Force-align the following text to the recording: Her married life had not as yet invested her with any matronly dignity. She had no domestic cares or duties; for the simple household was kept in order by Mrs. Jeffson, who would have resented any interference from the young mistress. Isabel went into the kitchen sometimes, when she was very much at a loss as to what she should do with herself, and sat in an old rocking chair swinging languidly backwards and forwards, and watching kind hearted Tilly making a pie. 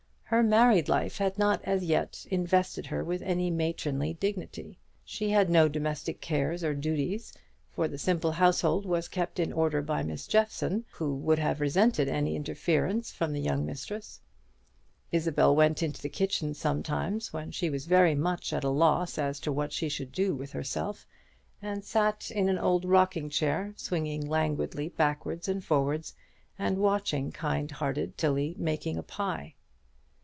Her 0.31 0.43
married 0.43 0.87
life 0.87 1.17
had 1.17 1.37
not 1.37 1.59
as 1.65 1.83
yet 1.83 2.25
invested 2.31 2.85
her 2.85 3.03
with 3.03 3.21
any 3.21 3.49
matronly 3.51 4.13
dignity. 4.13 4.77
She 5.03 5.31
had 5.31 5.49
no 5.49 5.67
domestic 5.67 6.21
cares 6.21 6.63
or 6.63 6.73
duties; 6.73 7.33
for 7.69 7.89
the 7.89 7.97
simple 7.97 8.31
household 8.31 8.85
was 8.85 9.09
kept 9.09 9.41
in 9.41 9.51
order 9.51 9.81
by 9.81 10.03
Mrs. 10.03 10.29
Jeffson, 10.29 10.85
who 10.93 11.13
would 11.15 11.37
have 11.37 11.59
resented 11.59 12.07
any 12.07 12.37
interference 12.37 13.11
from 13.11 13.33
the 13.33 13.41
young 13.41 13.65
mistress. 13.65 14.21
Isabel 15.11 15.53
went 15.53 15.83
into 15.83 16.01
the 16.01 16.07
kitchen 16.07 16.53
sometimes, 16.53 17.33
when 17.33 17.51
she 17.51 17.69
was 17.69 17.85
very 17.85 18.15
much 18.15 18.53
at 18.53 18.63
a 18.63 18.69
loss 18.69 19.17
as 19.17 19.37
to 19.41 19.51
what 19.51 19.73
she 19.73 19.89
should 19.89 20.13
do 20.13 20.33
with 20.33 20.53
herself, 20.53 21.05
and 21.61 21.83
sat 21.83 22.31
in 22.31 22.47
an 22.47 22.57
old 22.57 22.85
rocking 22.85 23.29
chair 23.29 23.73
swinging 23.75 24.25
languidly 24.25 24.87
backwards 24.87 25.49
and 25.49 25.61
forwards, 25.65 26.15
and 26.57 26.77
watching 26.77 27.33
kind 27.33 27.69
hearted 27.69 28.17
Tilly 28.17 28.55
making 28.57 28.97
a 28.97 29.03
pie. 29.03 29.55